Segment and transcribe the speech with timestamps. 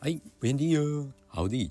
[0.00, 1.70] はい、ウェンディーハウディ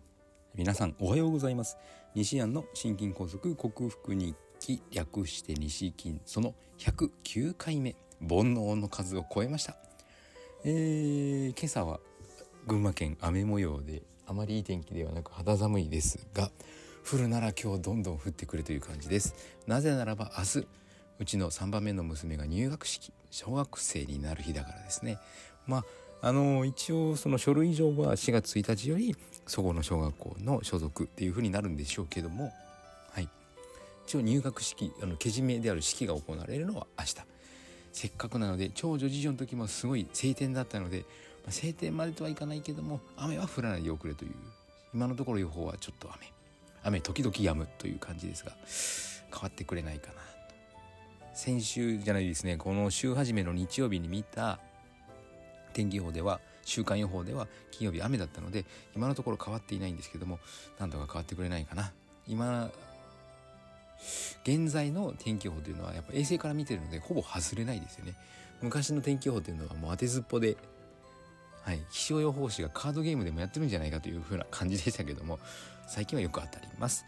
[0.54, 1.78] 皆さんおはようございます。
[2.14, 9.78] 西安の心筋梗塞克服日記略して西筋その109回目煩悩の数を超えました。
[10.66, 12.02] えー、今朝は
[12.68, 16.52] 群馬県雨模様であまりいい天気ではなく肌寒いですが
[17.10, 19.36] 降るなら今日どんどん降ってくるという感じです。
[19.68, 20.68] なぜならば明日
[21.20, 25.18] うちの3番目の娘が入学式小学生になる日だからですね。
[25.66, 25.86] まあ
[26.22, 29.16] あの一応その書類上は4月1日より
[29.46, 32.52] そこの小学校の所属っていうふうになるんでしょうけども。
[33.12, 33.30] はい。
[34.06, 37.16] 一応入学式あのけじめである式が行われるのは明日。
[37.94, 44.32] せっかくなので長女次女の時もすごい晴天だったので、まあ、晴天までとはいかないけども雨は降らないでおくれという
[44.94, 46.32] 今のところ予報はちょっと雨。
[46.84, 48.52] 雨時々止むという感じですが
[49.32, 50.20] 変わってくれないかなと。
[51.34, 52.58] 先週じゃないですね。
[52.58, 54.60] この週初めの日曜日に見た
[55.78, 60.40] 天気予報では週間予報では金曜日雨だったので今のところ変わっていないんですけども
[60.80, 61.92] 何とか変わってくれないかな。
[62.28, 62.72] 今
[64.44, 68.16] 現在の天気予報というのはやっぱ衛星から見てるのでほぼ外れないですよね。
[68.62, 70.58] 昔の天気予報というのはもう当てずっぽで
[71.62, 75.40] はい気象予報士がカードゲームでもやってるんじゃないかという風な感じでしたけども
[75.88, 77.06] 最近はよく当たります。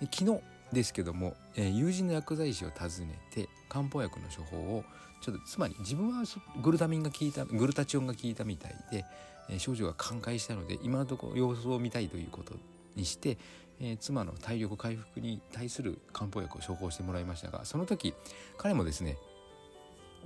[0.00, 0.40] で昨日
[0.72, 4.84] ですけども、えー、友人の薬剤師を訪ねて漢方薬の処方を
[5.20, 6.24] ちょっとつまり自分は
[6.62, 9.04] グルタミンが効いたグルタチオンが効いたみたいで、
[9.48, 12.54] えー、症状が寛解したので今のところ様子を見たいということ
[12.96, 13.38] にして、
[13.80, 18.14] えー、妻の体力回復に対する漢方薬を処方してもらいましたがその時
[18.58, 19.16] 彼もですね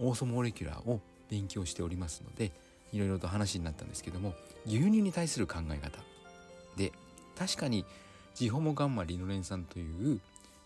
[0.00, 2.52] オーソモレキュラーを勉強しておりますので
[2.92, 4.34] いろいろと話になったんですけども
[4.66, 5.98] 牛乳に対する考え方
[6.76, 6.92] で
[7.38, 7.84] 確かに
[8.34, 10.20] ジホモガンマリノレン酸という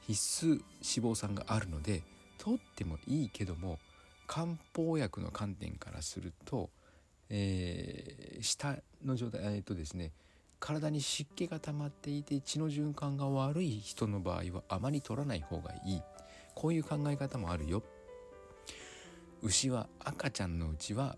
[0.06, 2.02] 必須脂肪酸があるので
[2.38, 3.78] 取ってもいいけども
[4.27, 6.70] 漢方薬の観点からすると、
[7.30, 10.12] えー、下の状態えっ、とですね
[10.60, 16.02] 体に湿気が溜まっていて血の循環が悪い人の場合はあまり取らない方がいい。
[16.54, 17.82] こういう考え方もあるよ。
[19.43, 21.16] 牛は赤ちゃんのうちは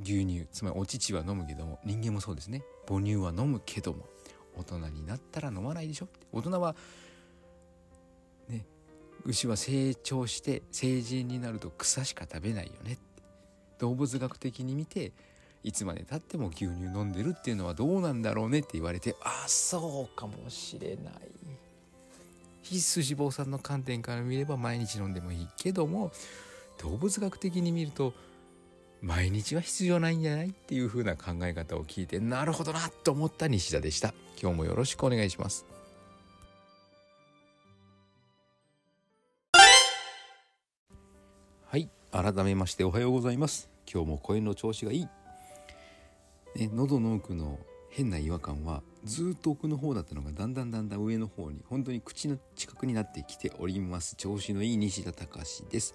[0.00, 2.62] 牛乳つまりお乳は飲むけども人間もそうですね。
[2.86, 4.06] 母乳は飲むけども
[4.56, 6.08] 大人になったら飲まないでしょ。
[6.30, 6.76] 大人は
[9.24, 12.98] 牛は成長して成人になると草しか食べないよね。
[13.78, 15.12] 動物学的に見て
[15.64, 18.60] いつまでたっても牛乳飲んでるっていうのはどうなんだろうね。
[18.60, 21.14] って言われてああそうかもしれない。
[22.62, 26.12] 必須脂肪酸の観点から見れば毎日飲んでもいいけども
[26.80, 28.14] 動物学的に見ると
[29.00, 30.48] 毎日は必要ないんじゃない？
[30.48, 34.14] っていう風な考え方を聞いてなるほどなと思った西田でした。
[34.40, 35.71] 今日もよろしくお願いします。
[42.12, 43.70] 改めましておはようございます。
[43.90, 45.08] 今日も声の調子がいい、
[46.54, 47.58] ね、喉の奥の
[47.88, 54.14] 変な違和感はずっと奥の方だったのがだんだんだんだん上の方に本当に口の近くになってきております。
[54.16, 55.94] 調子のいい西田隆です。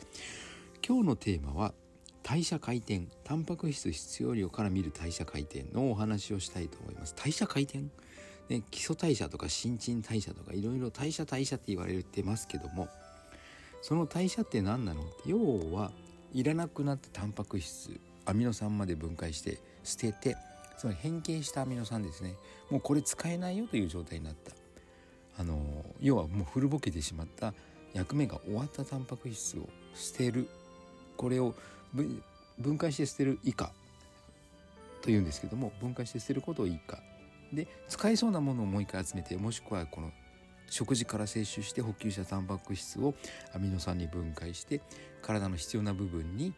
[0.83, 1.75] 今日のテーマは
[2.23, 7.13] 代謝回転タンパク質必要量から見る代謝回転のお話をしたいと思います。
[7.15, 7.83] 代謝回転
[8.49, 12.87] ね、基礎代謝とか新陳代謝とかいろいろ代謝代謝って言われてますけども
[13.83, 15.03] その代謝って何なの？
[15.25, 15.37] 要
[15.71, 15.91] は
[16.33, 20.35] いらなくなったタンパク質アミノ酸まで分解して捨てて
[20.77, 22.35] つまり変形したアミノ酸ですね。
[22.69, 24.51] もうこれ使えないよという状態になった。
[25.39, 25.59] あの
[25.99, 27.53] 要はもう古ぼけてしまった
[27.93, 30.47] 役目が終わったタンパク質を捨てる。
[31.15, 31.55] これを
[32.59, 33.71] 分解して捨てる以下。
[35.01, 36.99] というんですけども分解して捨てることを以下。
[37.51, 40.11] で使えそうなものをもう一回集めてもしくはこの
[40.69, 43.13] 食事から摂取して補給したタンパク質を
[43.53, 44.81] アミノ酸に分解して
[45.21, 46.53] 体の必要な部分に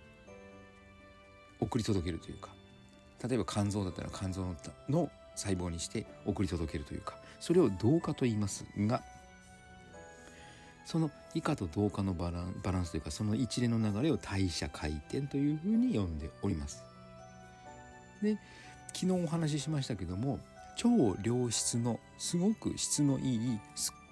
[1.60, 2.50] 送り届けるというか
[3.28, 4.56] 例えば肝臓だったら肝臓
[4.88, 9.02] の細胞にして送り届けるというかそれを同化と言いますが
[10.86, 16.84] その以下と同化のバランバランスというかその一連の流れを代謝回転というふうに呼んでおります。
[18.24, 18.38] で
[18.88, 20.40] 昨日お話ししましたけども
[20.76, 23.60] 超良質のすごく質のいい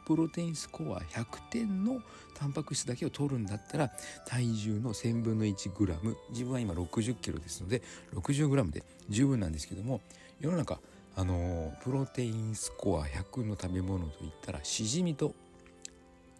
[0.08, 2.02] プロテインスコア100点の
[2.34, 3.92] タンパク質だけを取るんだったら
[4.26, 7.82] 体重の1000分の 1g 自分は今60キロですので
[8.16, 10.00] 60g で十分なんですけども
[10.40, 10.80] 世の中
[11.18, 15.34] あのプロテインスコア100の食べ物といったらしじみと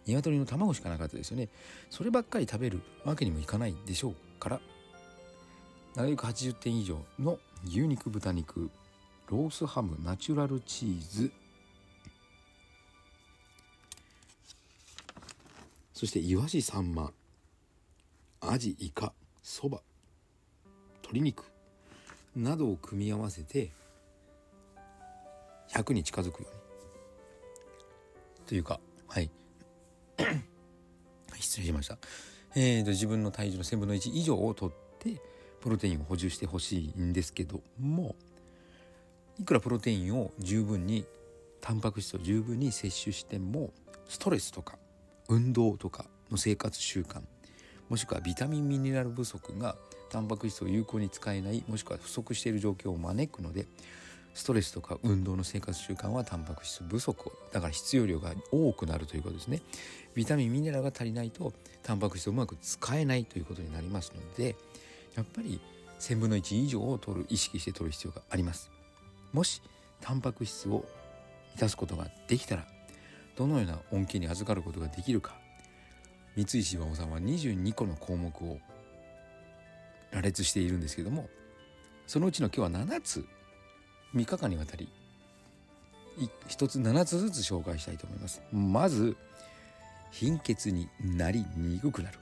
[0.06, 1.50] 鶏の卵しかなかったですよね。
[1.90, 4.60] そればっかり食べるわけにもいかないでしょうから。
[5.94, 8.70] なるべく80点以上の牛肉豚肉
[9.30, 11.30] ロースハムナチュラルチーズ
[15.98, 17.10] そしてイワシサンマ
[18.40, 19.12] アジイカ
[19.42, 19.80] そば
[21.02, 21.42] 鶏肉
[22.36, 23.72] などを組み合わせて
[25.72, 28.46] 100に近づくように。
[28.46, 28.78] というか
[29.08, 29.28] はい。
[31.40, 31.98] 失礼しました、
[32.54, 35.20] えーと、自分の体重の1000分の1以上をとって
[35.60, 38.14] プロテインを補充してほしいんですけども
[39.40, 41.04] いくらプロテインを十分に
[41.60, 43.72] タンパク質を十分に摂取しても
[44.08, 44.78] ストレスとか
[45.28, 47.20] 運動とかの生活習慣
[47.88, 49.76] もしくはビタミンミネラル不足が
[50.10, 53.66] タンパク質を有効に使えないもしくは不足している状況を招くので
[54.34, 59.62] ストレスとか運動の生活習慣はタンパク質不足だから必要量が多くなるということですね。
[60.14, 61.52] ビタミンミネラルが足りないと
[61.82, 64.54] タンパク質をうまく使えないということになりますので
[65.16, 65.60] やっぱり
[65.98, 68.70] 1000分の1以上を取る意識して取る必要があります。
[69.32, 69.60] もし
[70.00, 70.84] タンパク質を
[71.54, 72.66] 満たすことができたら
[73.38, 75.38] どのような恩恵に預かることができるか。
[76.36, 78.58] 三石岩尾さんは22個の項目を
[80.12, 81.28] 羅列しているんですけども
[82.06, 83.26] そのうちの今日は7つ
[84.14, 84.88] 3日間にわたり
[86.48, 88.40] 1つ7つずつ紹介したいと思います。
[88.52, 89.16] まず
[90.10, 92.18] 貧血になりにくくなる、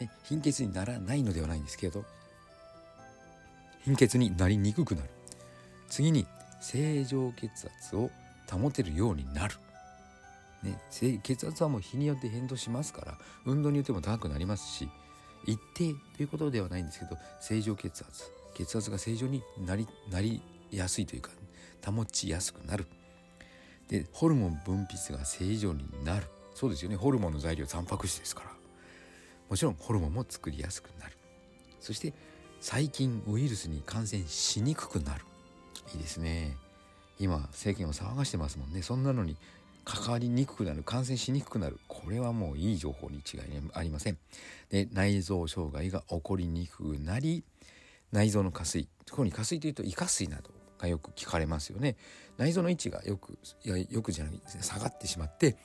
[0.00, 2.04] ね、貧血にならないのではないんですけど
[3.84, 5.08] 貧血になりにくくなる。
[5.88, 6.26] 次に
[6.60, 8.10] 正常血圧を
[8.50, 9.54] 保てるようになる、
[10.62, 10.80] ね、
[11.22, 14.88] 血圧はもう日によって変動しますから運動によっても高くなりますし
[15.46, 21.30] 一定ということではないんですけど正常血圧血圧が正常になりなりやすいというか
[21.86, 22.86] 保ちやすくなる。
[23.88, 26.26] でホルモン分泌が正常になる。
[26.54, 26.96] そうですよね。
[26.96, 28.50] ホルモンの材料タンパク質ですから。
[29.48, 31.16] もちろんホルモンも作りやすくなる。
[31.80, 32.12] そして
[32.60, 35.24] 細菌ウイルスに感染しにくくなる。
[35.94, 36.56] いいですね。
[37.18, 38.82] 今政権を騒がしてますもんね。
[38.82, 39.36] そんなのに
[39.88, 41.80] 関わりにくくなる感染しにくくなる。
[41.88, 43.40] これはもういい情報に違い
[43.72, 44.18] ありません。
[44.68, 47.42] で内臓障害が起こりにくくなり
[48.12, 51.96] 内臓の下垂ここに下垂というと胃下垂などがよく聞かれますよね。
[52.36, 55.56] 内臓の位置がよくいやよくじゃない下がってしまって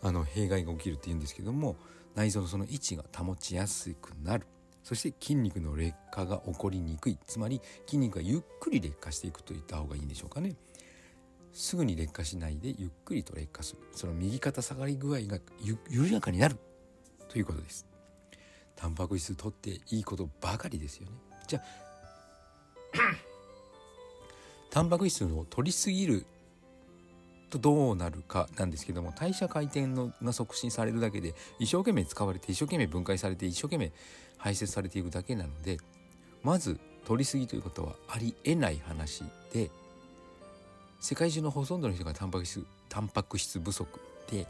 [0.00, 1.76] あの弊害が起きるって言うんですけども
[2.14, 4.46] 内臓のその位置が保ちやすくなる。
[4.82, 7.18] そして筋肉の劣化が起こりにくい。
[7.26, 10.56] つまり筋肉がゆっくり劣化していくと言った方がいいんでしょうかね。
[11.52, 13.80] すぐに劣化しないでゆっくりと劣化する。
[13.92, 15.38] その右肩下がり具合が
[15.88, 16.56] 緩やかになる。
[17.28, 17.86] ということです。
[18.76, 21.12] タンパク質とっていいことばかりですよね。
[21.46, 21.62] じゃあ
[24.70, 26.26] タンパク質を取りすぎる
[27.50, 33.92] とどうなるかなんですけども代謝回転のが促進されるだけで一生懸命使われて一生懸命分解されて一生懸命
[34.38, 35.76] 排泄されていくだけなので
[36.42, 39.22] まず取りすぎということはありえない話
[39.52, 39.70] で
[41.02, 44.00] 世界中のほとんどの人がタンパク質タンパク質不足
[44.30, 44.46] で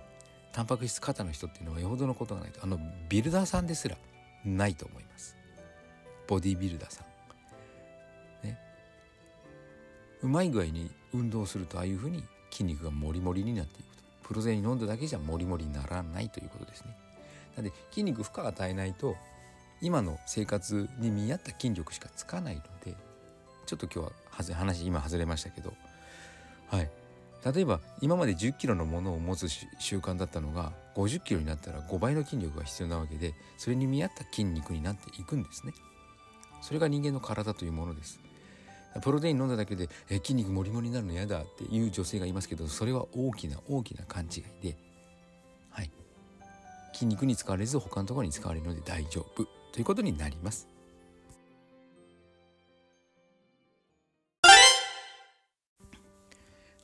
[0.52, 2.60] タンパク質過多の人っていうのはよほどのことがないと。
[2.62, 2.78] あの
[3.08, 3.96] ビルダーさんですら
[4.44, 5.34] ないと思います。
[6.28, 7.04] ボディビルダーさ
[8.42, 8.46] ん。
[8.46, 8.58] ね。
[10.20, 14.02] うまい具合に運動するとああいうふうに筋肉がモリモリになっていくと。
[14.22, 16.94] プロテイン飲んだだけじゃモリモリにならないということですね。
[17.56, 19.16] なので筋肉負荷を与えないと
[19.80, 22.94] 今の生活に見合った筋力しかつかないので
[23.64, 25.72] ちょっと今日は話今外れましたけど
[26.72, 26.90] はい。
[27.54, 35.74] 例えば今まで1 0キロのものを持つ習慣だったのが5 0キロになったら5倍の筋力が必要なわけでそれに見合った筋肉になっていくんですね。
[36.62, 38.20] それが人間の体というものです。
[39.02, 44.76] プロテイン飲んだだけでえ筋肉もりもりになるの嫌だっていう女性がいますけどそれは大きな大きな勘違いで。
[45.70, 45.90] はい。
[46.94, 49.46] 筋肉に使われず他のところに使われるので大丈夫。
[49.72, 50.71] ということになります。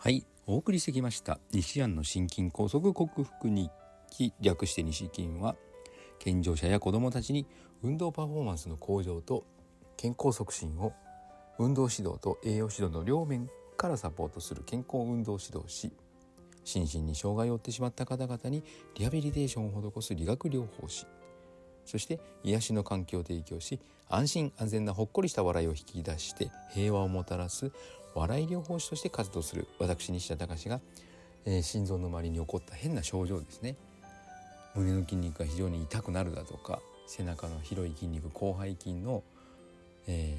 [0.08, 0.24] はい。
[0.46, 1.38] お送りしてきました。
[1.52, 3.70] 西安の心筋梗塞克服日
[4.08, 4.32] 記。
[4.40, 5.54] 略して西筋は
[6.18, 7.46] 健常者や子どもたちに
[7.82, 9.44] 運動パフォーマンスの向上と
[9.98, 10.94] 健康促進を
[11.58, 15.92] 運動指導と栄養指導の両面からサポートする健康運動指導士
[16.64, 21.04] 心身に障害を負ってしまった方々にリハビリテーションを施す理学療法士。
[21.88, 27.72] そして癒しの環境を提供し安心安全なほっこりした笑いを引き出して平和をもたらす
[28.18, 30.80] 笑い療法士として活動する私西田隆が、
[31.44, 33.76] えー、心臓の周りに起こった変な症状ですね。
[34.74, 39.22] 胸の筋肉が非常に痛くなるだとか背中の広い筋肉広背筋の、
[40.06, 40.36] え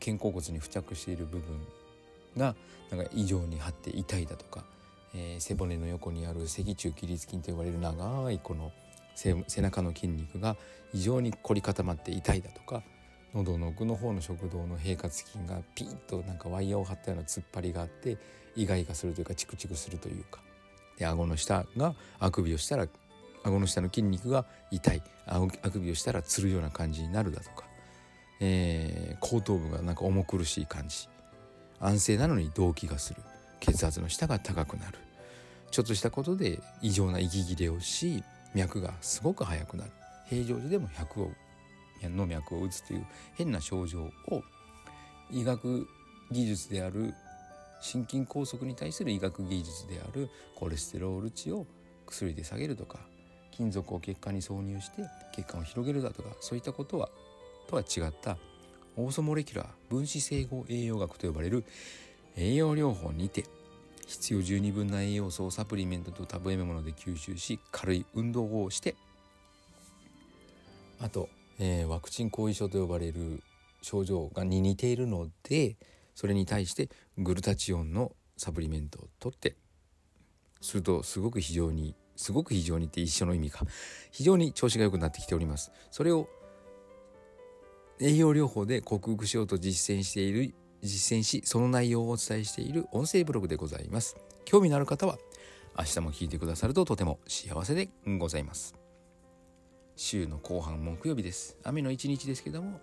[0.00, 1.60] ー、肩甲骨に付着している部分
[2.36, 2.54] が
[2.90, 4.64] なんか異常に張って痛いだとか、
[5.14, 8.72] えー、背骨の横にある脊柱起立筋と呼ばれる長いこの
[9.14, 10.56] 背中の筋肉が
[10.92, 12.82] 異常に凝り固まって痛いだとか
[13.34, 18.16] 喉の奥の方の食道の平滑筋がピンとなんかワイヤーを張ったような突っ張りがあって
[18.54, 20.40] イガイガするというかチクチクするというか。
[20.96, 22.86] で顎の下があくびをしたら
[23.42, 25.02] 顎の下の筋肉が痛い。
[25.26, 27.64] あくびをしたらつるような感じになるだとか、
[28.40, 31.08] えー、後頭部がなんか重苦しい感じ。
[31.80, 33.20] 安静なのに動悸がする。
[33.58, 34.98] 血圧の下が高くなる。
[35.72, 38.22] ちょっとしたことで異常な息切れをし
[38.54, 39.90] 脈がすごく速くなる。
[40.26, 41.32] 平常時でも100を
[42.10, 44.42] の脈を打つという変な症状を
[45.30, 45.88] 医学
[46.30, 47.14] 技術である
[47.80, 51.66] 心筋梗塞に対する医学技術であるコレステロール値を
[52.06, 52.98] 薬で下げるとか
[53.50, 55.02] 金属を血管に挿入して
[55.34, 57.08] 血管を広げるだとかそういったことは
[57.68, 58.36] とは違った
[58.96, 61.64] オーソモレキュラー分子整合栄養学と呼ばれる
[62.36, 63.44] 栄養療法にて
[64.06, 68.96] 必要十二分な栄養素をサプリメントと食べ物で吸収し軽い運動をして
[71.00, 73.42] あと、えー、ワクチン後遺症と呼ばれる
[73.82, 75.76] 症状がに似ているので
[76.14, 79.56] それに対してグルタチオンのサプリメントを取って
[80.60, 83.66] するとすごく非常にすごく非常にって一緒の意味か
[84.10, 85.72] 非常に調子が良くなってきております。
[85.90, 86.28] それを
[88.00, 94.16] 栄養療法で克服しようと実践している実践しその内容をお伝えしている音声ブログでございます。
[94.44, 95.18] 興味のある方は
[95.78, 98.83] 明日も聞いてくださるととても幸せでございます。
[99.96, 101.56] 週の後半木曜日です。
[101.62, 102.80] 雨の一日ですけども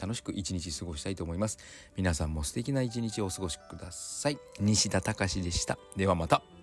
[0.00, 1.58] 楽しく一日過ごしたいと思います。
[1.96, 4.38] 皆さんも素敵な一日をお過ごしください。
[4.60, 5.76] 西田隆でした。
[5.96, 6.57] ではまた。